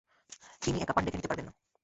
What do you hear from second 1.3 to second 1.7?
না।